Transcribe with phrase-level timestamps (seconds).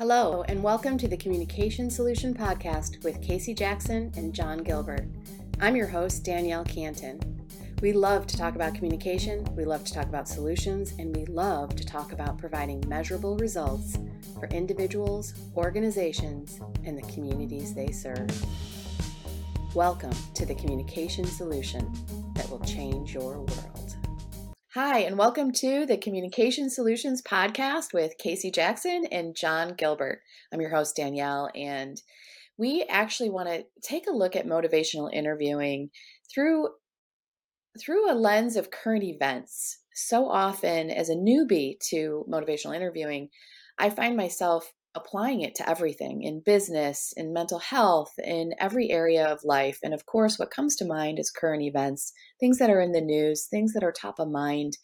[0.00, 5.06] Hello, and welcome to the Communication Solution Podcast with Casey Jackson and John Gilbert.
[5.60, 7.20] I'm your host, Danielle Cantin.
[7.82, 11.76] We love to talk about communication, we love to talk about solutions, and we love
[11.76, 13.98] to talk about providing measurable results
[14.38, 18.30] for individuals, organizations, and the communities they serve.
[19.74, 21.92] Welcome to the Communication Solution
[22.36, 23.79] that will change your world.
[24.74, 30.20] Hi, and welcome to the Communication Solutions Podcast with Casey Jackson and John Gilbert.
[30.54, 32.00] I'm your host, Danielle, and
[32.56, 35.90] we actually want to take a look at motivational interviewing
[36.32, 36.68] through
[37.80, 39.80] through a lens of current events.
[39.92, 43.30] So often as a newbie to motivational interviewing,
[43.76, 49.24] I find myself applying it to everything in business, in mental health, in every area
[49.24, 49.78] of life.
[49.82, 53.00] And of course, what comes to mind is current events, things that are in the
[53.00, 54.78] news, things that are top of mind,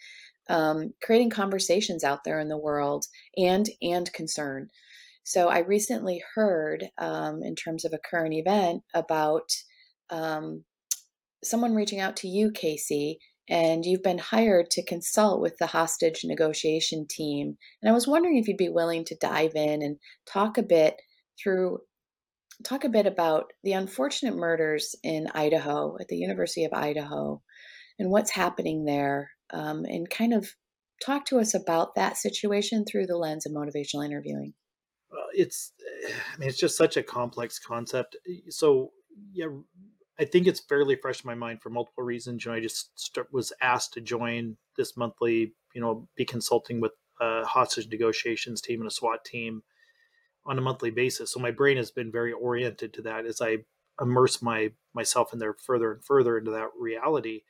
[0.49, 3.07] um, creating conversations out there in the world
[3.37, 4.69] and and concern.
[5.25, 9.51] So I recently heard, um, in terms of a current event, about
[10.09, 10.63] um,
[11.43, 13.19] someone reaching out to you, Casey,
[13.49, 17.57] and you've been hired to consult with the hostage negotiation team.
[17.83, 20.97] And I was wondering if you'd be willing to dive in and talk a bit
[21.43, 21.79] through
[22.65, 27.43] talk a bit about the unfortunate murders in Idaho at the University of Idaho
[27.99, 30.49] and what's happening there, um, and kind of
[31.05, 34.55] talk to us about that situation through the lens of motivational interviewing.
[35.11, 35.73] Well, it's,
[36.35, 38.17] I mean, it's just such a complex concept.
[38.49, 38.93] So,
[39.33, 39.47] yeah,
[40.19, 42.45] I think it's fairly fresh in my mind for multiple reasons.
[42.45, 46.81] You know, I just start, was asked to join this monthly, you know, be consulting
[46.81, 49.63] with a hostage negotiations team and a SWAT team
[50.47, 51.33] on a monthly basis.
[51.33, 53.59] So my brain has been very oriented to that as I
[54.01, 57.43] immerse my myself in there further and further into that reality.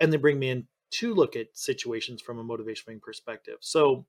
[0.00, 3.58] And they bring me in to look at situations from a motivational perspective.
[3.60, 4.06] So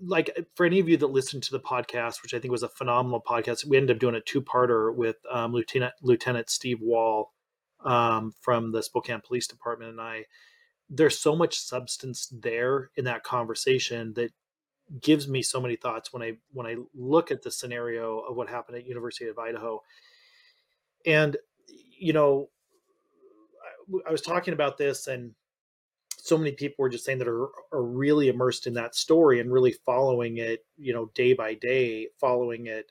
[0.00, 2.68] like for any of you that listened to the podcast, which I think was a
[2.68, 7.32] phenomenal podcast, we ended up doing a two-parter with um, Lieutenant Lieutenant Steve Wall
[7.84, 10.24] um, from the Spokane Police Department and I.
[10.90, 14.32] There's so much substance there in that conversation that
[15.00, 18.48] gives me so many thoughts when I when I look at the scenario of what
[18.48, 19.82] happened at University of Idaho.
[21.06, 21.36] And
[21.98, 22.50] you know,
[24.04, 25.32] I, I was talking about this and
[26.24, 29.52] so many people were just saying that are, are really immersed in that story and
[29.52, 32.90] really following it, you know, day by day, following it,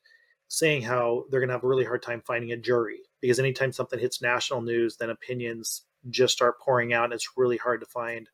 [0.49, 3.71] saying how they're going to have a really hard time finding a jury because anytime
[3.71, 7.87] something hits national news, then opinions just start pouring out and it's really hard to
[7.87, 8.29] find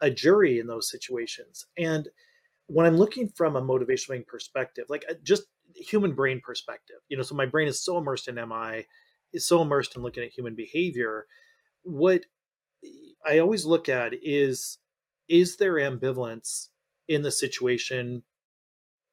[0.00, 1.66] a jury in those situations.
[1.76, 2.08] And
[2.68, 5.42] when I'm looking from a motivational perspective, like uh, just
[5.74, 8.86] human brain perspective, you know, so my brain is so immersed in MI,
[9.32, 11.26] is so immersed in looking at human behavior.
[11.82, 12.26] What
[13.24, 14.78] I always look at is
[15.28, 16.68] is there ambivalence
[17.08, 18.22] in the situation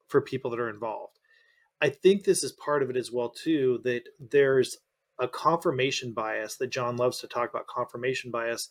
[0.07, 1.19] for people that are involved?
[1.81, 4.77] I think this is part of it as well too that there's
[5.19, 8.69] a confirmation bias that John loves to talk about confirmation bias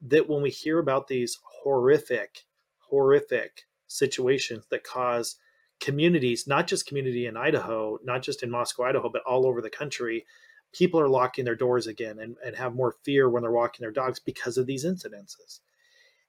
[0.00, 2.44] that when we hear about these horrific
[2.78, 5.36] horrific situations that cause
[5.80, 9.70] communities not just community in Idaho not just in Moscow Idaho but all over the
[9.70, 10.24] country
[10.72, 13.90] people are locking their doors again and, and have more fear when they're walking their
[13.90, 15.60] dogs because of these incidences.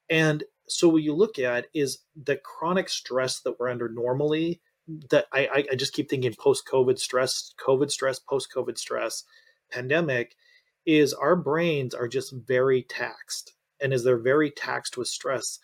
[0.08, 4.60] And so what you look at is the chronic stress that we're under normally
[5.10, 9.24] that I, I just keep thinking post-COVID stress, COVID stress, post-COVID stress,
[9.70, 10.34] pandemic,
[10.84, 13.54] is our brains are just very taxed.
[13.80, 15.58] And as they're very taxed with stress,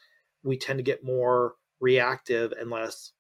[0.45, 3.13] we tend to get more reactive and less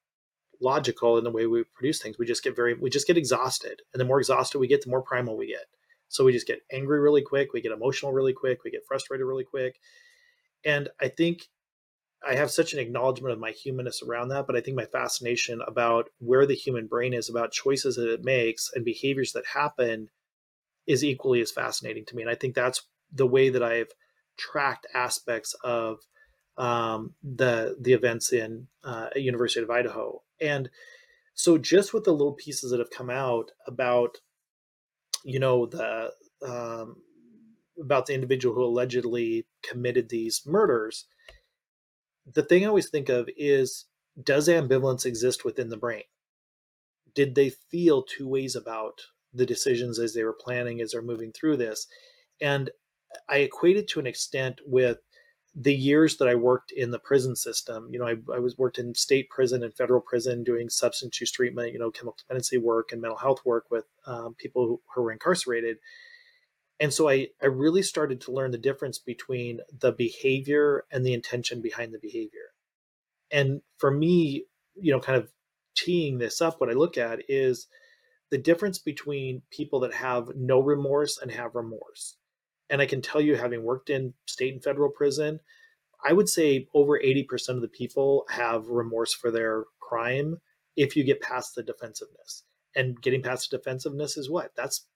[0.60, 2.18] logical in the way we produce things.
[2.18, 3.82] We just get very, we just get exhausted.
[3.92, 5.66] And the more exhausted we get, the more primal we get.
[6.08, 7.52] So we just get angry really quick.
[7.52, 8.64] We get emotional really quick.
[8.64, 9.78] We get frustrated really quick.
[10.64, 11.48] And I think
[12.26, 15.60] I have such an acknowledgement of my humanness around that, but I think my fascination
[15.66, 20.08] about where the human brain is, about choices that it makes and behaviors that happen
[20.86, 22.22] is equally as fascinating to me.
[22.22, 23.90] And I think that's the way that I've
[24.36, 25.98] tracked aspects of
[26.56, 30.22] um, the the events in uh, University of Idaho.
[30.40, 30.70] And
[31.34, 34.18] so just with the little pieces that have come out about,
[35.24, 36.12] you know, the
[36.46, 36.96] um,
[37.80, 41.06] about the individual who allegedly committed these murders,
[42.32, 43.86] the thing I always think of is
[44.22, 46.04] does ambivalence exist within the brain?
[47.14, 49.00] Did they feel two ways about
[49.32, 51.86] the decisions as they were planning, as they're moving through this?
[52.40, 52.70] And
[53.28, 54.98] I equate it to an extent with
[55.58, 58.78] the years that I worked in the prison system, you know, I, I, was worked
[58.78, 62.92] in state prison and federal prison doing substance use treatment, you know, chemical dependency work
[62.92, 65.78] and mental health work with um, people who, who were incarcerated.
[66.78, 71.14] And so I, I really started to learn the difference between the behavior and the
[71.14, 72.52] intention behind the behavior.
[73.30, 74.44] And for me,
[74.74, 75.30] you know, kind of
[75.74, 77.66] teeing this up, what I look at is
[78.30, 82.18] the difference between people that have no remorse and have remorse.
[82.68, 85.40] And I can tell you, having worked in state and federal prison,
[86.04, 90.38] I would say over 80% of the people have remorse for their crime
[90.76, 92.44] if you get past the defensiveness.
[92.74, 94.52] And getting past the defensiveness is what?
[94.56, 94.86] That's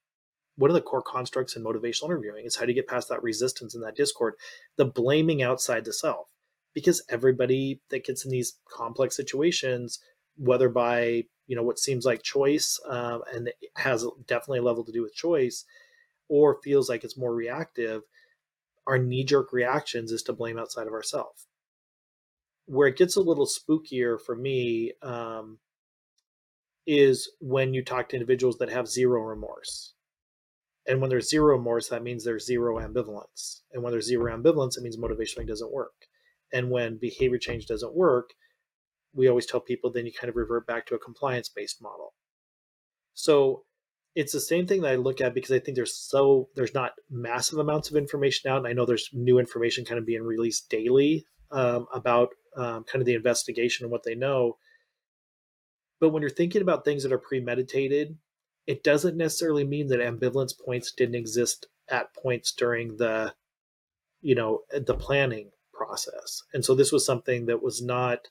[0.55, 3.23] one of the core constructs in motivational interviewing is how do you get past that
[3.23, 4.35] resistance and that discord,
[4.77, 6.27] the blaming outside the self.
[6.73, 9.99] Because everybody that gets in these complex situations,
[10.37, 14.91] whether by you know what seems like choice um, and has definitely a level to
[14.91, 15.65] do with choice,
[16.31, 18.01] or feels like it's more reactive,
[18.87, 21.47] our knee-jerk reactions is to blame outside of ourselves.
[22.65, 25.59] Where it gets a little spookier for me um,
[26.87, 29.93] is when you talk to individuals that have zero remorse
[30.87, 33.61] and when there's zero remorse, that means there's zero ambivalence.
[33.71, 36.07] And when there's zero ambivalence, it means motivationally doesn't work.
[36.51, 38.31] And when behavior change doesn't work,
[39.13, 42.13] we always tell people then you kind of revert back to a compliance based model.
[43.13, 43.63] So
[44.15, 46.93] it's the same thing that I look at because I think there's so there's not
[47.09, 50.69] massive amounts of information out, and I know there's new information kind of being released
[50.69, 54.57] daily um, about um, kind of the investigation and what they know.
[55.99, 58.17] But when you're thinking about things that are premeditated
[58.67, 63.33] it doesn't necessarily mean that ambivalence points didn't exist at points during the
[64.21, 68.27] you know the planning process and so this was something that was not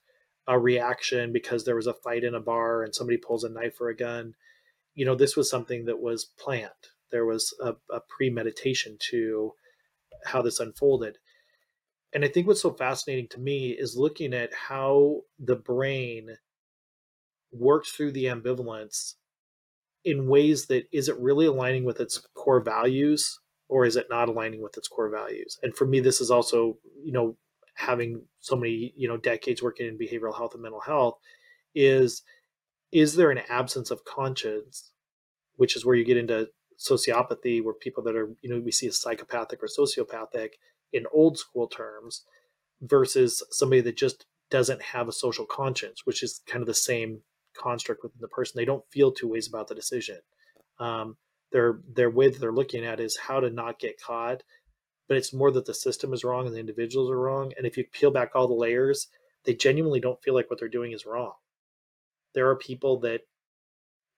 [0.47, 3.81] a reaction because there was a fight in a bar and somebody pulls a knife
[3.81, 4.35] or a gun
[5.01, 6.85] you know this was something that was planned.
[7.11, 9.55] There was a, a premeditation to
[10.27, 11.17] how this unfolded.
[12.13, 16.37] And i think what's so fascinating to me is looking at how the brain
[17.51, 19.15] works through the ambivalence
[20.05, 24.29] in ways that is it really aligning with its core values or is it not
[24.29, 25.59] aligning with its core values?
[25.63, 27.39] And for me this is also you know
[27.75, 31.17] having so many you know decades working in behavioral health and mental health
[31.75, 32.23] is
[32.93, 34.90] is there an absence of conscience
[35.61, 36.49] which is where you get into
[36.79, 40.51] sociopathy where people that are you know we see as psychopathic or sociopathic
[40.93, 42.25] in old school terms
[42.81, 47.21] versus somebody that just doesn't have a social conscience which is kind of the same
[47.55, 48.55] construct within the person.
[48.57, 50.19] They don't feel two ways about the decision.
[50.79, 51.17] Um,
[51.53, 54.43] their their way that they're looking at is how to not get caught,
[55.09, 57.53] but it's more that the system is wrong and the individuals are wrong.
[57.57, 59.09] And if you peel back all the layers,
[59.45, 61.33] they genuinely don't feel like what they're doing is wrong.
[62.35, 63.23] There are people that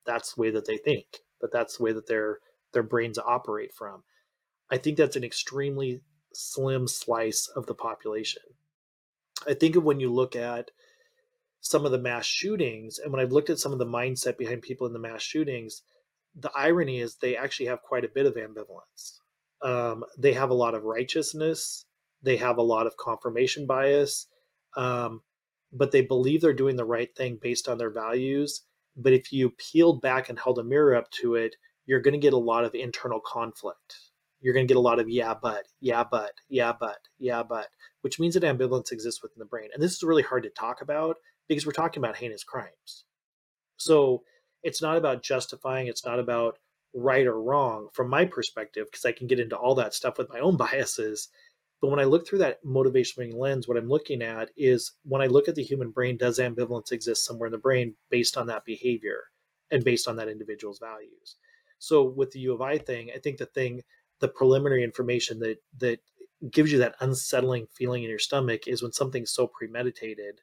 [0.05, 1.06] that's the way that they think,
[1.43, 2.39] but that's the way that their
[2.73, 4.03] their brains operate from.
[4.71, 6.00] I think that's an extremely
[6.33, 8.43] slim slice of the population.
[9.47, 10.71] I think of when you look at
[11.61, 14.62] some of the mass shootings and when I've looked at some of the mindset behind
[14.62, 15.83] people in the mass shootings,
[16.35, 19.19] the irony is they actually have quite a bit of ambivalence.
[19.61, 21.85] Um, they have a lot of righteousness,
[22.23, 24.27] they have a lot of confirmation bias,
[24.77, 25.23] um,
[25.73, 28.62] but they believe they're doing the right thing based on their values.
[28.97, 31.56] But if you peeled back and held a mirror up to it,
[31.87, 33.97] you're going to get a lot of internal conflict.
[34.41, 37.69] You're going to get a lot of yeah, but, yeah, but, yeah, but, yeah, but,
[38.03, 39.69] which means that ambivalence exists within the brain.
[39.73, 41.17] And this is really hard to talk about
[41.49, 43.05] because we're talking about heinous crimes.
[43.77, 44.23] So
[44.62, 46.59] it's not about justifying, it's not about
[46.94, 50.29] right or wrong from my perspective, because I can get into all that stuff with
[50.29, 51.29] my own biases.
[51.82, 55.26] But when I look through that motivational lens, what I'm looking at is when I
[55.26, 58.64] look at the human brain, does ambivalence exist somewhere in the brain based on that
[58.64, 59.24] behavior
[59.72, 61.36] and based on that individual's values?
[61.81, 63.82] So with the U of I thing, I think the thing,
[64.20, 65.98] the preliminary information that that
[66.51, 70.41] gives you that unsettling feeling in your stomach is when something's so premeditated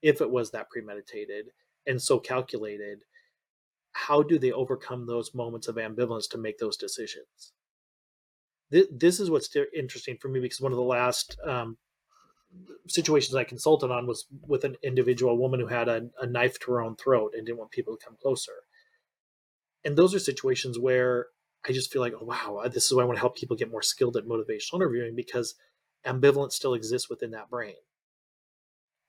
[0.00, 1.50] if it was that premeditated
[1.86, 3.04] and so calculated,
[3.92, 7.52] how do they overcome those moments of ambivalence to make those decisions?
[8.70, 11.78] This is what's interesting for me because one of the last um,
[12.86, 16.72] situations I consulted on was with an individual woman who had a, a knife to
[16.72, 18.52] her own throat and didn't want people to come closer.
[19.84, 21.26] And those are situations where
[21.66, 23.70] I just feel like, oh, wow, this is why I want to help people get
[23.70, 25.54] more skilled at motivational interviewing because
[26.06, 27.74] ambivalence still exists within that brain.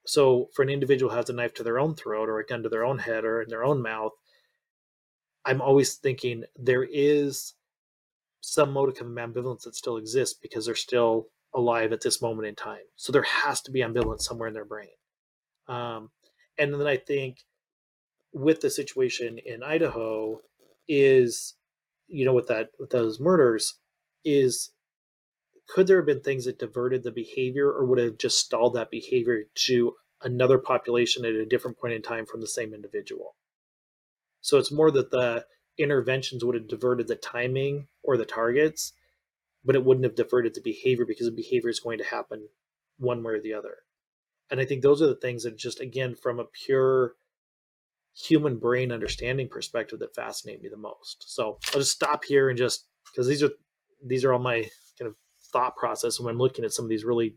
[0.06, 2.62] So for an individual who has a knife to their own throat or a gun
[2.62, 4.12] to their own head or in their own mouth,
[5.44, 7.54] I'm always thinking there is
[8.40, 12.54] some modicum of ambivalence that still exists because they're still alive at this moment in
[12.54, 12.84] time.
[12.96, 14.88] So there has to be ambivalence somewhere in their brain.
[15.68, 16.10] Um,
[16.58, 17.38] and then I think
[18.32, 20.40] with the situation in Idaho
[20.88, 21.54] is,
[22.06, 23.78] you know, with that with those murders,
[24.24, 24.70] is
[25.68, 28.90] could there have been things that diverted the behavior or would have just stalled that
[28.90, 33.36] behavior to another population at a different point in time from the same individual?
[34.40, 35.44] So it's more that the
[35.80, 38.92] interventions would have diverted the timing or the targets,
[39.64, 42.48] but it wouldn't have diverted the behavior because the behavior is going to happen
[42.98, 43.78] one way or the other.
[44.50, 47.14] And I think those are the things that just, again, from a pure
[48.14, 51.24] human brain understanding perspective that fascinate me the most.
[51.28, 53.50] So I'll just stop here and just because these are
[54.04, 54.68] these are all my
[54.98, 55.14] kind of
[55.52, 57.36] thought process when I'm looking at some of these really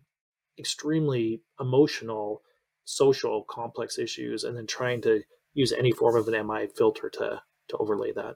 [0.58, 2.42] extremely emotional,
[2.86, 5.22] social, complex issues, and then trying to
[5.54, 8.36] use any form of an MI filter to to overlay that.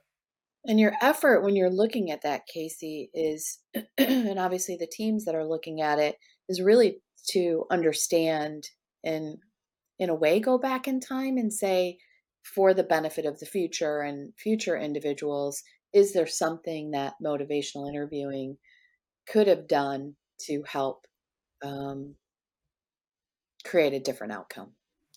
[0.65, 3.59] And your effort when you're looking at that, Casey, is,
[3.97, 6.17] and obviously the teams that are looking at it,
[6.49, 8.67] is really to understand
[9.03, 9.37] and,
[9.99, 11.97] in a way, go back in time and say,
[12.43, 18.57] for the benefit of the future and future individuals, is there something that motivational interviewing
[19.27, 21.05] could have done to help
[21.63, 22.15] um,
[23.65, 24.71] create a different outcome?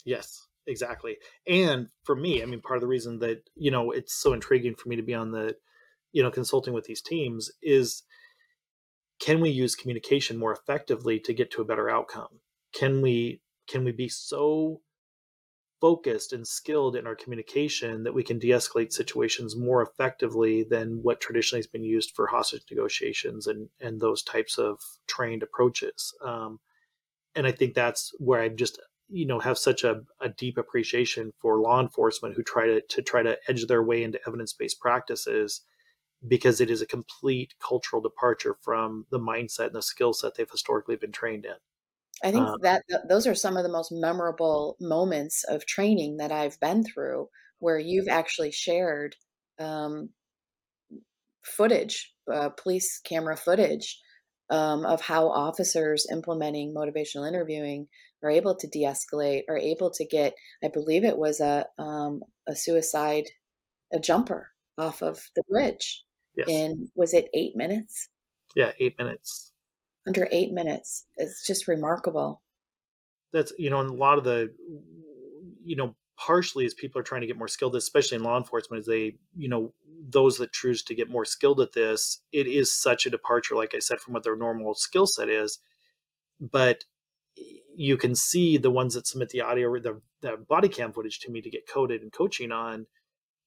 [0.04, 1.16] Yes, exactly.
[1.46, 4.74] And for me, I mean, part of the reason that, you know, it's so intriguing
[4.74, 5.56] for me to be on the,
[6.12, 8.02] you know, consulting with these teams is
[9.20, 12.40] can we use communication more effectively to get to a better outcome?
[12.74, 14.80] Can we can we be so
[15.80, 21.20] focused and skilled in our communication that we can de-escalate situations more effectively than what
[21.20, 26.60] traditionally has been used for hostage negotiations and and those types of trained approaches um,
[27.34, 28.78] and i think that's where i just
[29.10, 33.02] you know have such a, a deep appreciation for law enforcement who try to, to
[33.02, 35.62] try to edge their way into evidence-based practices
[36.26, 40.50] because it is a complete cultural departure from the mindset and the skill set they've
[40.50, 41.54] historically been trained in.
[42.22, 46.18] I think um, that th- those are some of the most memorable moments of training
[46.18, 49.16] that I've been through, where you've actually shared
[49.58, 50.10] um,
[51.42, 53.98] footage, uh, police camera footage
[54.50, 57.86] um, of how officers implementing motivational interviewing
[58.22, 60.34] are able to de-escalate, are able to get.
[60.62, 63.24] I believe it was a um, a suicide,
[63.92, 66.04] a jumper off of the bridge.
[66.36, 66.48] Yes.
[66.48, 68.08] In was it eight minutes?
[68.54, 69.50] Yeah, eight minutes
[70.06, 71.06] under eight minutes.
[71.16, 72.42] It's just remarkable.
[73.32, 74.52] That's, you know, and a lot of the,
[75.64, 78.80] you know, partially as people are trying to get more skilled, especially in law enforcement,
[78.80, 79.72] as they, you know,
[80.08, 83.74] those that choose to get more skilled at this, it is such a departure, like
[83.74, 85.60] I said, from what their normal skill set is.
[86.40, 86.84] But
[87.74, 91.18] you can see the ones that submit the audio or the, the body cam footage
[91.20, 92.86] to me to get coded and coaching on,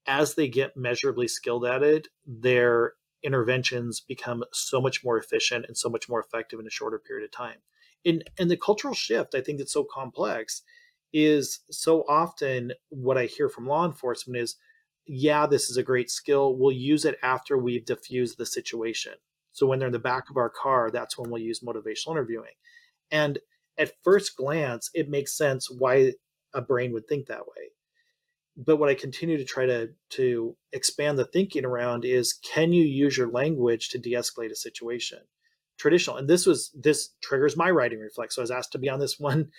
[0.05, 5.77] as they get measurably skilled at it, their interventions become so much more efficient and
[5.77, 7.59] so much more effective in a shorter period of time.
[8.05, 10.61] And, and the cultural shift, I think that's so complex,
[11.13, 14.57] is so often what I hear from law enforcement is,
[15.05, 16.55] yeah, this is a great skill.
[16.55, 19.13] We'll use it after we've diffused the situation.
[19.51, 22.53] So when they're in the back of our car, that's when we'll use motivational interviewing.
[23.11, 23.39] And
[23.77, 26.13] at first glance, it makes sense why
[26.53, 27.73] a brain would think that way
[28.55, 32.83] but what I continue to try to to expand the thinking around is can you
[32.83, 35.19] use your language to de-escalate a situation?
[35.77, 38.35] Traditional, and this was this triggers my righting reflex.
[38.35, 39.49] So I was asked to be on this one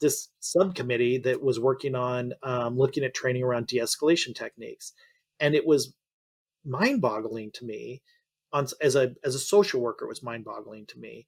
[0.00, 4.92] this subcommittee that was working on um, looking at training around de-escalation techniques,
[5.40, 5.92] and it was
[6.64, 8.02] mind-boggling to me.
[8.52, 11.26] On, as a as a social worker, it was mind-boggling to me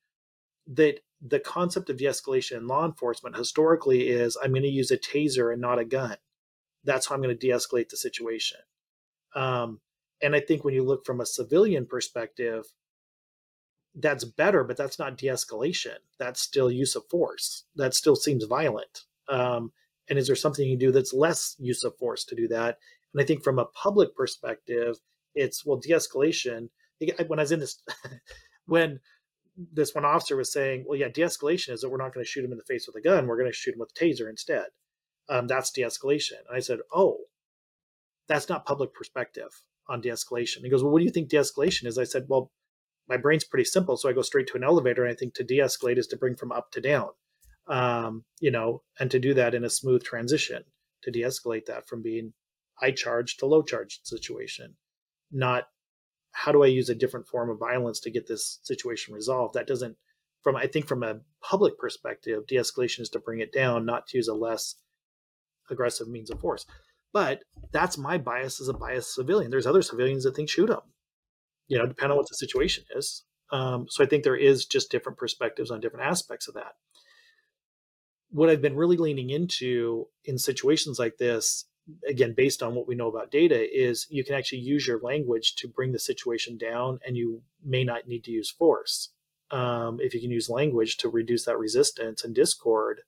[0.70, 4.96] that the concept of de-escalation in law enforcement historically is I'm going to use a
[4.96, 6.16] taser and not a gun
[6.84, 8.58] that's how I'm going to de-escalate the situation.
[9.34, 9.80] Um,
[10.22, 12.64] and I think when you look from a civilian perspective,
[13.94, 15.96] that's better, but that's not de-escalation.
[16.18, 17.64] That's still use of force.
[17.76, 19.04] That still seems violent.
[19.28, 19.72] Um,
[20.08, 22.78] and is there something you can do that's less use of force to do that?
[23.12, 24.96] And I think from a public perspective,
[25.34, 26.68] it's well, de-escalation.
[27.26, 27.82] When I was in this,
[28.66, 29.00] when
[29.72, 32.44] this one officer was saying, "Well, yeah, de-escalation is that we're not going to shoot
[32.44, 33.26] him in the face with a gun.
[33.26, 34.66] We're going to shoot him with a taser instead."
[35.30, 36.38] um, that's de-escalation.
[36.48, 37.18] And I said, oh,
[38.28, 40.58] that's not public perspective on de-escalation.
[40.62, 41.96] He goes, well, what do you think de-escalation is?
[41.96, 42.50] I said, well,
[43.08, 45.44] my brain's pretty simple, so I go straight to an elevator, and I think to
[45.44, 47.08] de-escalate is to bring from up to down,
[47.68, 50.64] um, you know, and to do that in a smooth transition
[51.02, 52.32] to de-escalate that from being
[52.74, 54.74] high charge to low charge situation,
[55.30, 55.68] not
[56.32, 59.54] how do I use a different form of violence to get this situation resolved?
[59.54, 59.96] That doesn't,
[60.42, 64.16] from I think from a public perspective, de-escalation is to bring it down, not to
[64.16, 64.76] use a less
[65.70, 66.66] aggressive means of force.
[67.12, 69.50] But that's my bias as a biased civilian.
[69.50, 70.80] There's other civilians that think shoot them,
[71.66, 73.24] you know, depending on what the situation is.
[73.52, 76.72] Um, so I think there is just different perspectives on different aspects of that.
[78.30, 81.64] What I've been really leaning into in situations like this,
[82.08, 85.54] again, based on what we know about data, is you can actually use your language
[85.56, 89.10] to bring the situation down and you may not need to use force.
[89.50, 93.02] Um, if you can use language to reduce that resistance and discord,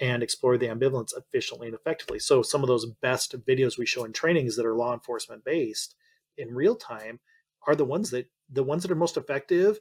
[0.00, 2.18] and explore the ambivalence efficiently and effectively.
[2.18, 5.94] So some of those best videos we show in trainings that are law enforcement based
[6.36, 7.20] in real time
[7.66, 9.78] are the ones that the ones that are most effective.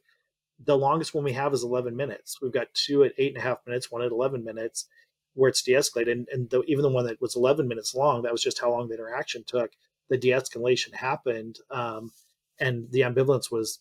[0.65, 2.41] The longest one we have is 11 minutes.
[2.41, 4.87] We've got two at eight and a half minutes, one at 11 minutes,
[5.37, 8.31] where it's de-escalated and, and the, even the one that was 11 minutes long that
[8.31, 9.71] was just how long the interaction took
[10.09, 12.11] the de-escalation happened um,
[12.59, 13.79] and the ambivalence was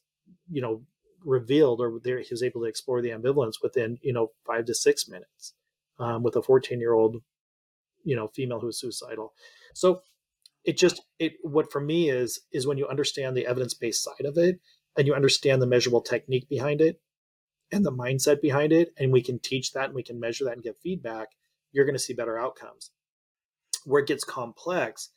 [0.50, 0.82] you know
[1.24, 4.74] revealed or there he was able to explore the ambivalence within you know five to
[4.74, 5.54] six minutes
[5.98, 7.16] um, with a 14 year old
[8.04, 9.34] you know female who was suicidal.
[9.74, 10.02] So
[10.64, 14.38] it just it what for me is is when you understand the evidence-based side of
[14.38, 14.60] it
[14.96, 17.00] and you understand the measurable technique behind it
[17.72, 20.54] and the mindset behind it and we can teach that and we can measure that
[20.54, 21.28] and give feedback
[21.72, 22.90] you're going to see better outcomes
[23.84, 25.10] where it gets complex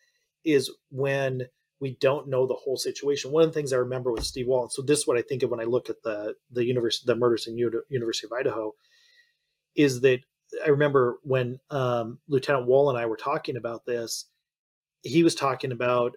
[0.45, 1.43] is when
[1.79, 3.31] we don't know the whole situation.
[3.31, 5.21] One of the things I remember with Steve Wall, and so this is what I
[5.21, 8.73] think of when I look at the the university, the murders in University of Idaho,
[9.75, 10.19] is that
[10.65, 14.25] I remember when um, Lieutenant Wall and I were talking about this.
[15.03, 16.15] He was talking about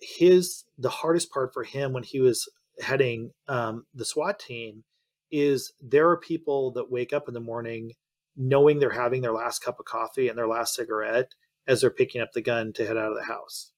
[0.00, 2.48] his the hardest part for him when he was
[2.80, 4.84] heading um, the SWAT team
[5.30, 7.92] is there are people that wake up in the morning
[8.36, 11.34] knowing they're having their last cup of coffee and their last cigarette
[11.66, 13.72] as they're picking up the gun to head out of the house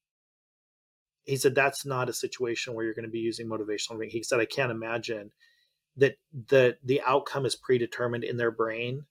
[1.29, 4.03] he said that's not a situation where you're going to be using motivational.
[4.09, 5.31] He said I can't imagine
[5.97, 9.05] that the the outcome is predetermined in their brain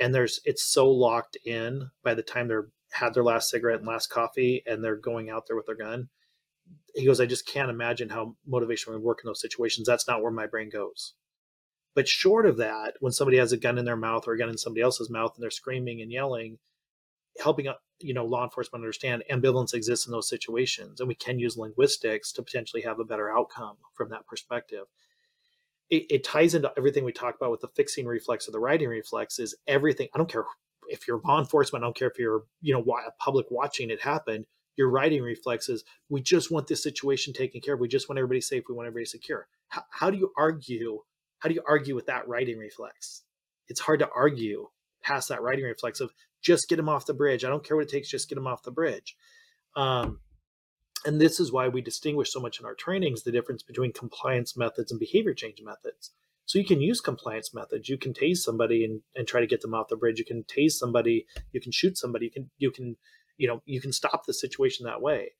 [0.00, 3.86] and there's it's so locked in by the time they're had their last cigarette and
[3.86, 6.08] last coffee and they're going out there with their gun.
[6.94, 9.86] He goes, I just can't imagine how motivation would work in those situations.
[9.86, 11.14] That's not where my brain goes.
[11.94, 14.48] But short of that, when somebody has a gun in their mouth or a gun
[14.48, 16.58] in somebody else's mouth and they're screaming and yelling,
[17.38, 21.38] helping uh, you know law enforcement understand ambivalence exists in those situations and we can
[21.38, 24.84] use linguistics to potentially have a better outcome from that perspective.
[25.90, 28.88] It, it ties into everything we talk about with the fixing reflex or the righting
[28.88, 30.44] reflex is everything i don't care
[30.88, 32.84] if you're law enforcement i don't care if you're you know
[33.18, 34.46] public watching it happen
[34.76, 37.80] your righting reflexes we just want this situation taken care of.
[37.80, 38.64] We just want everybody safe.
[38.68, 39.46] We want everybody secure.
[39.68, 41.00] How do you argue
[41.42, 43.22] how do you argue with that righting reflex
[43.68, 44.68] it's hard to argue
[45.02, 47.44] past that righting reflex of just get him off the bridge.
[47.44, 49.16] I don't care what it takes, just get him off the bridge.
[49.76, 50.20] Um,
[51.04, 54.56] and this is why we distinguish so much in our trainings the difference between compliance
[54.56, 56.10] methods and behavior change methods.
[56.44, 57.88] So you can use compliance methods.
[57.88, 60.18] You can tase somebody and, and try to get them off the bridge.
[60.18, 61.26] You can tase somebody.
[61.52, 62.26] You can shoot somebody.
[62.26, 62.96] You can you can
[63.38, 65.32] you know you can stop the situation that way.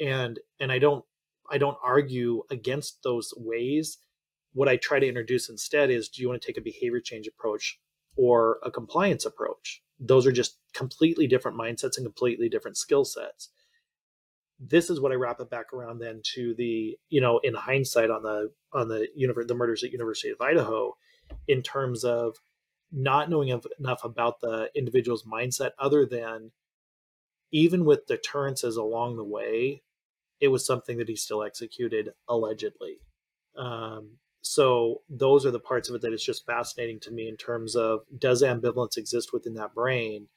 [0.00, 1.04] And and I don't
[1.50, 3.98] I don't argue against those ways.
[4.52, 7.26] What I try to introduce instead is do you want to take a behavior change
[7.26, 7.78] approach
[8.16, 9.82] or a compliance approach?
[10.00, 13.50] those are just completely different mindsets and completely different skill sets
[14.58, 18.10] this is what I wrap it back around then to the you know in hindsight
[18.10, 20.96] on the on the universe the murders at University of Idaho
[21.48, 22.36] in terms of
[22.92, 26.50] not knowing enough about the individual's mindset other than
[27.52, 29.82] even with deterrences along the way
[30.40, 32.98] it was something that he still executed allegedly
[33.56, 34.10] um,
[34.42, 37.76] so those are the parts of it that is just fascinating to me in terms
[37.76, 40.28] of does ambivalence exist within that brain?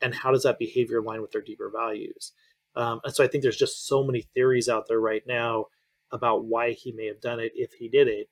[0.00, 2.32] And how does that behavior align with their deeper values?
[2.74, 5.66] Um, and so i think there's just so many theories out there right now
[6.10, 8.28] about why he may have done it if he did it.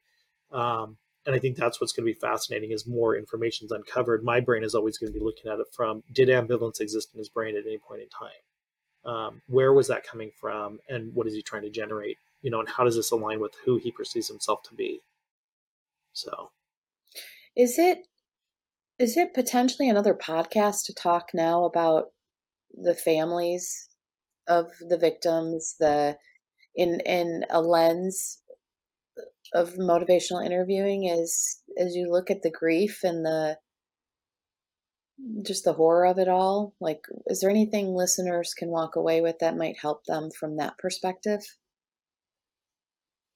[0.50, 4.24] Um, and i think that's what's going to be fascinating is more information is uncovered.
[4.24, 7.18] My brain is always going to be looking at it from did ambivalence exist in
[7.18, 8.30] his brain at any point in time?
[9.04, 10.78] Um, where was that coming from?
[10.88, 12.16] And what is he trying to generate?
[12.42, 15.00] You know and how does this align with who he perceives himself to be
[16.12, 16.50] so,
[17.56, 17.98] is it
[18.98, 22.08] is it potentially another podcast to talk now about
[22.74, 23.88] the families
[24.46, 26.16] of the victims, the
[26.74, 28.42] in in a lens
[29.54, 33.58] of motivational interviewing is as you look at the grief and the
[35.44, 36.74] just the horror of it all?
[36.80, 40.78] Like is there anything listeners can walk away with that might help them from that
[40.78, 41.40] perspective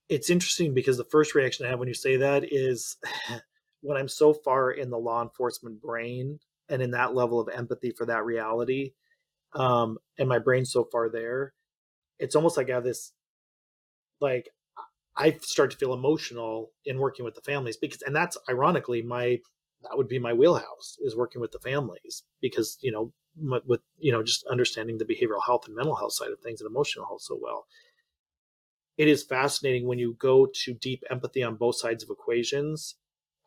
[0.08, 2.96] it's interesting because the first reaction I have when you say that is
[3.80, 6.38] when I'm so far in the law enforcement brain
[6.68, 8.92] and in that level of empathy for that reality,
[9.54, 11.52] um, and my brain's so far there,
[12.18, 13.12] it's almost like I have this,
[14.20, 14.48] like,
[15.16, 19.38] I start to feel emotional in working with the families because, and that's ironically my,
[19.82, 23.12] that would be my wheelhouse is working with the families because, you know,
[23.66, 26.68] with, you know, just understanding the behavioral health and mental health side of things and
[26.68, 27.66] emotional health so well
[28.96, 32.96] it is fascinating when you go to deep empathy on both sides of equations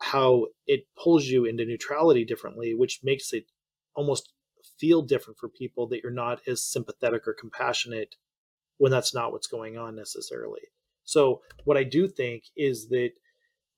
[0.00, 3.44] how it pulls you into neutrality differently which makes it
[3.94, 4.32] almost
[4.78, 8.14] feel different for people that you're not as sympathetic or compassionate
[8.76, 10.60] when that's not what's going on necessarily.
[11.04, 13.10] So what i do think is that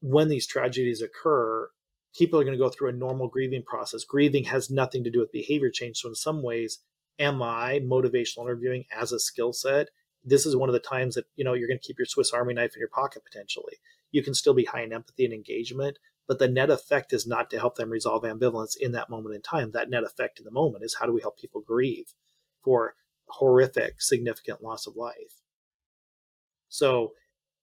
[0.01, 1.71] when these tragedies occur
[2.17, 4.03] people are going to go through a normal grieving process.
[4.03, 5.99] Grieving has nothing to do with behavior change.
[5.99, 6.81] So in some ways
[7.19, 9.89] am i motivational interviewing as a skill set
[10.25, 12.33] this is one of the times that you know you're going to keep your Swiss
[12.33, 13.75] Army knife in your pocket potentially.
[14.11, 17.51] You can still be high in empathy and engagement, but the net effect is not
[17.51, 19.71] to help them resolve ambivalence in that moment in time.
[19.73, 22.15] That net effect in the moment is how do we help people grieve
[22.63, 22.95] for
[23.27, 25.43] horrific, significant loss of life.
[26.69, 27.13] So,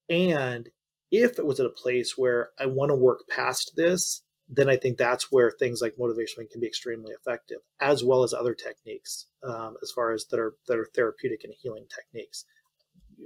[0.08, 0.68] and
[1.10, 4.76] if it was at a place where I want to work past this, then I
[4.76, 9.26] think that's where things like motivation can be extremely effective, as well as other techniques,
[9.42, 12.44] um, as far as that are that are therapeutic and healing techniques.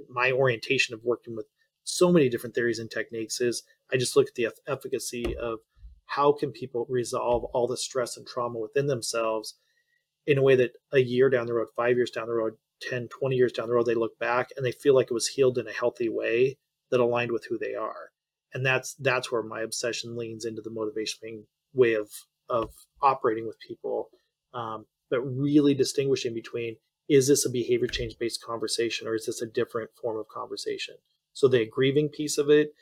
[0.09, 1.45] My orientation of working with
[1.83, 5.59] so many different theories and techniques is I just look at the efficacy of
[6.05, 9.55] how can people resolve all the stress and trauma within themselves
[10.25, 13.07] in a way that a year down the road, five years down the road, 10,
[13.07, 15.57] 20 years down the road, they look back and they feel like it was healed
[15.57, 16.57] in a healthy way
[16.91, 18.12] that aligned with who they are.
[18.53, 22.09] And that's that's where my obsession leans into the motivation way of
[22.49, 24.09] of operating with people,
[24.53, 26.75] um, but really distinguishing between
[27.09, 30.95] is this a behavior change based conversation or is this a different form of conversation?
[31.33, 32.73] So the grieving piece of it,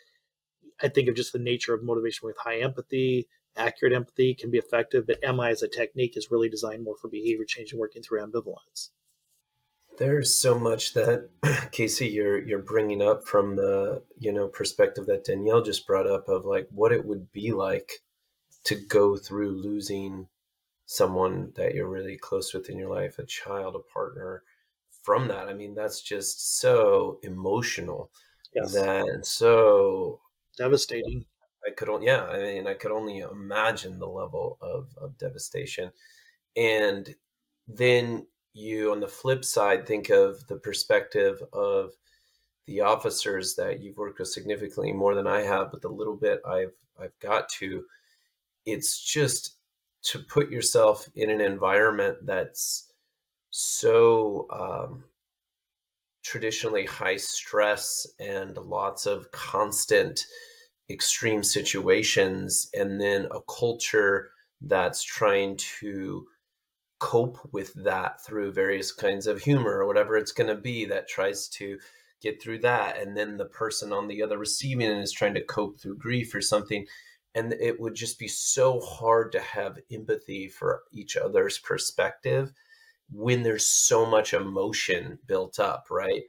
[0.82, 4.58] I think of just the nature of motivation with high empathy, accurate empathy can be
[4.58, 8.02] effective, but MI as a technique is really designed more for behavior change and working
[8.02, 8.90] through ambivalence.
[10.02, 11.30] There's so much that
[11.72, 16.28] Casey you're you're bringing up from the you know perspective that Danielle just brought up
[16.28, 17.92] of like what it would be like
[18.64, 20.28] to go through losing
[20.88, 24.42] someone that you're really close with in your life, a child, a partner.
[25.04, 28.10] From that, I mean, that's just so emotional
[28.56, 28.74] yes.
[28.74, 30.20] that so
[30.58, 31.26] devastating.
[31.64, 35.92] I could only, yeah, I mean, I could only imagine the level of, of devastation.
[36.56, 37.14] And
[37.68, 41.92] then you, on the flip side, think of the perspective of
[42.68, 46.42] the officers that you've worked with significantly more than I have, but the little bit
[46.46, 47.84] I've I've got to,
[48.66, 49.58] it's just
[50.04, 52.92] to put yourself in an environment that's
[53.50, 55.04] so um,
[56.24, 60.26] traditionally high stress and lots of constant
[60.90, 66.28] extreme situations and then a culture that's trying to
[67.02, 71.10] cope with that through various kinds of humor or whatever it's going to be that
[71.10, 71.80] tries to
[72.22, 75.44] get through that and then the person on the other receiving end is trying to
[75.44, 76.86] cope through grief or something
[77.34, 82.54] and it would just be so hard to have empathy for each other's perspective
[83.10, 86.22] when there's so much emotion built up right?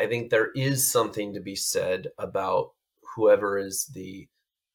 [0.00, 2.70] I think there is something to be said about
[3.14, 4.26] whoever is the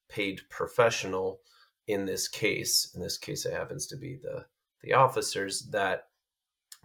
[0.08, 1.40] paid professional
[1.86, 4.46] in this case in this case it happens to be the
[4.84, 6.04] the officers that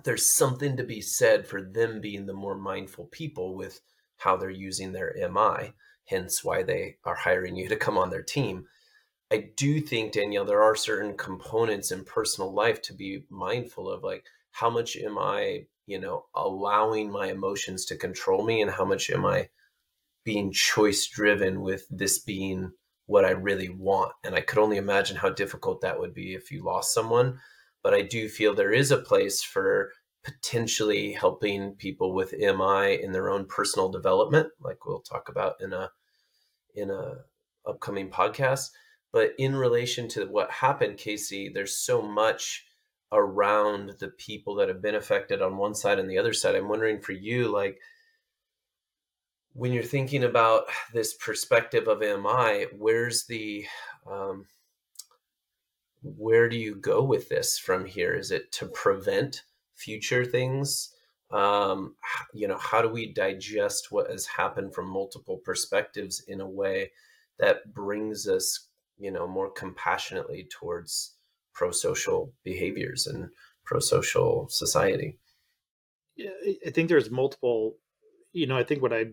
[0.03, 3.81] there's something to be said for them being the more mindful people with
[4.17, 5.73] how they're using their mi
[6.05, 8.65] hence why they are hiring you to come on their team
[9.31, 14.03] i do think danielle there are certain components in personal life to be mindful of
[14.03, 18.85] like how much am i you know allowing my emotions to control me and how
[18.85, 19.47] much am i
[20.23, 22.71] being choice driven with this being
[23.09, 24.11] what I really want.
[24.23, 27.39] And I could only imagine how difficult that would be if you lost someone.
[27.83, 29.91] But I do feel there is a place for
[30.23, 35.73] potentially helping people with MI in their own personal development, like we'll talk about in
[35.73, 35.91] a
[36.75, 37.19] in a
[37.65, 38.69] upcoming podcast.
[39.11, 42.65] But in relation to what happened, Casey, there's so much
[43.11, 46.55] around the people that have been affected on one side and the other side.
[46.55, 47.79] I'm wondering for you, like,
[49.53, 53.65] when you're thinking about this perspective of MI, where's the
[54.09, 54.45] um,
[56.01, 58.13] where do you go with this from here?
[58.13, 59.43] Is it to prevent
[59.75, 60.93] future things?
[61.31, 61.95] Um,
[62.33, 66.91] you know, how do we digest what has happened from multiple perspectives in a way
[67.37, 71.15] that brings us, you know, more compassionately towards
[71.53, 73.29] pro-social behaviors and
[73.65, 75.17] pro-social society?
[76.15, 76.31] Yeah,
[76.65, 77.75] I think there's multiple.
[78.33, 79.07] You know, I think what I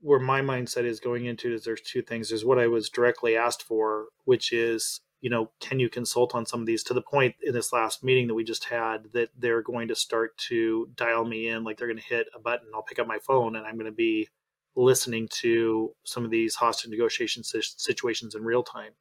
[0.00, 2.28] where my mindset is going into is there's two things.
[2.28, 6.46] There's what I was directly asked for, which is, you know, can you consult on
[6.46, 9.30] some of these to the point in this last meeting that we just had that
[9.36, 12.68] they're going to start to dial me in, like they're going to hit a button.
[12.74, 14.28] I'll pick up my phone and I'm going to be
[14.76, 18.92] listening to some of these hostage negotiation situations in real time.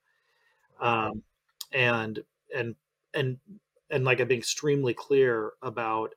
[0.80, 1.21] Um,
[1.71, 2.19] and,
[2.56, 2.75] and,
[3.13, 3.38] and,
[3.91, 6.13] and like I'm being extremely clear about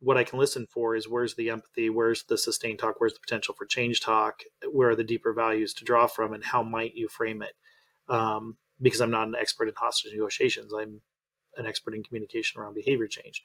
[0.00, 3.20] what I can listen for is where's the empathy, where's the sustained talk, where's the
[3.20, 6.96] potential for change talk, where are the deeper values to draw from, and how might
[6.96, 7.52] you frame it?
[8.08, 11.00] Um, because I'm not an expert in hostage negotiations, I'm
[11.56, 13.42] an expert in communication around behavior change,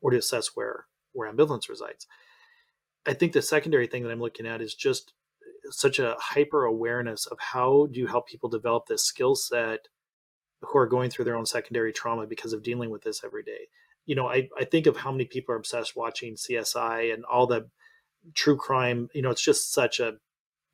[0.00, 2.06] or to assess where where ambivalence resides.
[3.06, 5.12] I think the secondary thing that I'm looking at is just
[5.70, 9.88] such a hyper awareness of how do you help people develop this skill set
[10.62, 13.68] who are going through their own secondary trauma because of dealing with this every day
[14.06, 17.46] you know, I, I think of how many people are obsessed watching CSI and all
[17.46, 17.68] the
[18.34, 19.08] true crime.
[19.12, 20.14] You know, it's just such a,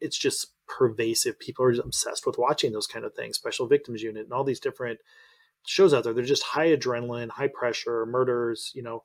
[0.01, 1.39] it's just pervasive.
[1.39, 4.61] People are obsessed with watching those kind of things, Special Victims Unit, and all these
[4.61, 5.01] different
[5.67, 6.13] shows out there.
[6.13, 9.03] They're just high adrenaline, high pressure, murders, you know,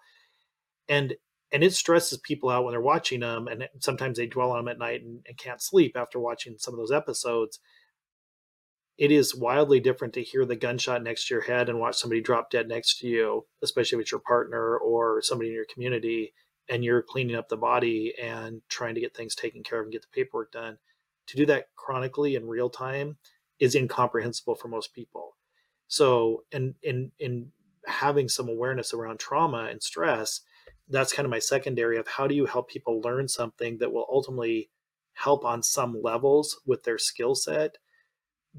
[0.88, 1.16] and
[1.52, 4.68] and it stresses people out when they're watching them, and sometimes they dwell on them
[4.68, 7.60] at night and, and can't sleep after watching some of those episodes.
[8.98, 12.20] It is wildly different to hear the gunshot next to your head and watch somebody
[12.20, 16.34] drop dead next to you, especially with your partner or somebody in your community,
[16.68, 19.94] and you're cleaning up the body and trying to get things taken care of and
[19.94, 20.78] get the paperwork done.
[21.28, 23.18] To do that chronically in real time
[23.60, 25.36] is incomprehensible for most people
[25.88, 27.52] so, in in in
[27.86, 30.42] having some awareness around trauma and stress,
[30.90, 34.06] that's kind of my secondary of how do you help people learn something that will
[34.12, 34.70] ultimately
[35.14, 37.78] help on some levels with their skill set.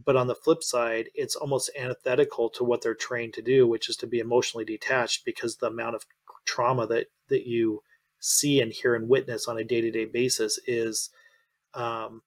[0.04, 3.88] But on the flip side, it's almost antithetical to what they're trained to do, which
[3.88, 6.06] is to be emotionally detached because the amount of
[6.46, 7.82] trauma that that you
[8.20, 11.10] see and hear and witness on a day-to-day basis is
[11.74, 12.22] um,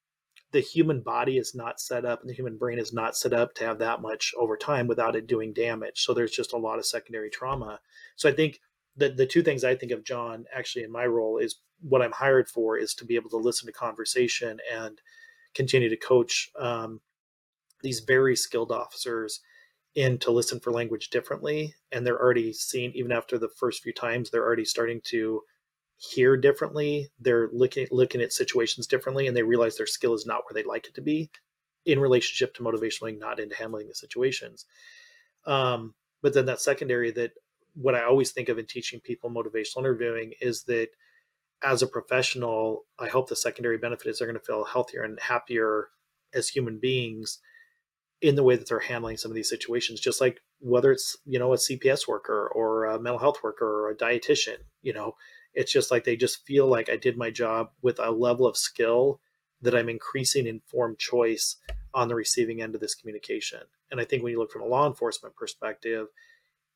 [0.52, 3.54] the human body is not set up and the human brain is not set up
[3.56, 6.04] to have that much over time without it doing damage.
[6.04, 7.80] So there's just a lot of secondary trauma.
[8.16, 8.60] So I think
[8.98, 12.12] the the two things I think of John actually in my role is what I'm
[12.12, 15.00] hired for is to be able to listen to conversation and
[15.56, 17.00] continue to coach um,
[17.82, 19.40] these very skilled officers
[19.96, 21.74] in to listen for language differently.
[21.92, 25.42] And they're already seeing even after the first few times, they're already starting to
[26.02, 30.42] hear differently they're looking looking at situations differently and they realize their skill is not
[30.44, 31.30] where they'd like it to be
[31.86, 34.66] in relationship to motivational not into handling the situations.
[35.46, 37.32] Um, but then that secondary that
[37.74, 40.90] what i always think of in teaching people motivational interviewing is that
[41.64, 45.20] as a professional i hope the secondary benefit is they're going to feel healthier and
[45.20, 45.90] happier
[46.34, 47.40] as human beings
[48.22, 51.40] in the way that they're handling some of these situations just like whether it's you
[51.40, 55.16] know a cps worker or a mental health worker or a dietitian you know
[55.54, 58.58] it's just like they just feel like I did my job with a level of
[58.58, 59.20] skill
[59.62, 61.58] that I'm increasing informed choice
[61.94, 63.62] on the receiving end of this communication.
[63.92, 66.08] And I think when you look from a law enforcement perspective,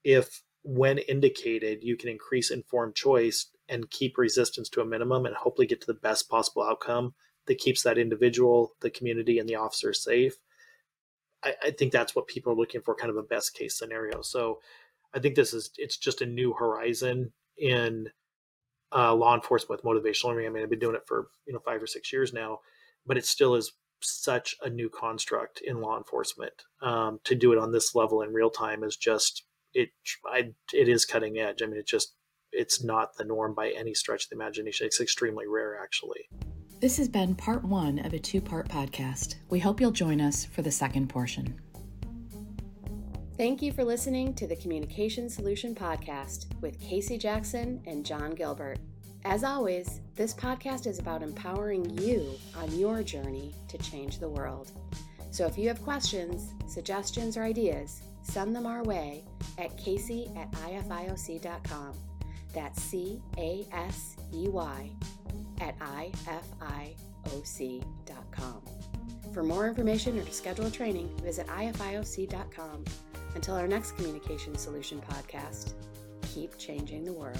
[0.03, 5.35] if when indicated, you can increase informed choice and keep resistance to a minimum and
[5.35, 7.13] hopefully get to the best possible outcome
[7.45, 10.33] that keeps that individual, the community, and the officer safe.
[11.43, 14.21] I, I think that's what people are looking for, kind of a best case scenario.
[14.21, 14.59] So
[15.13, 18.09] I think this is it's just a new horizon in
[18.95, 20.47] uh, law enforcement with motivational learning.
[20.47, 22.59] I mean, I've been doing it for you know five or six years now,
[23.05, 26.63] but it still is such a new construct in law enforcement.
[26.81, 29.89] Um, to do it on this level in real time is just it.
[30.25, 31.61] I, it is cutting edge.
[31.61, 32.15] I mean, it just
[32.51, 34.87] it's not the norm by any stretch of the imagination.
[34.87, 36.29] It's extremely rare, actually.
[36.79, 39.35] This has been part one of a two part podcast.
[39.49, 41.59] We hope you'll join us for the second portion.
[43.37, 48.79] Thank you for listening to the Communication Solution Podcast with Casey Jackson and John Gilbert.
[49.25, 54.71] As always, this podcast is about empowering you on your journey to change the world.
[55.31, 59.25] So if you have questions, suggestions, or ideas, send them our way
[59.57, 61.91] at casey at ifioc.com.
[62.53, 64.91] That's C A S E Y
[65.59, 67.01] at ifioc.com.
[69.33, 72.85] For more information or to schedule a training, visit ifioc.com.
[73.35, 75.73] Until our next Communication Solution podcast,
[76.21, 77.37] keep changing the world.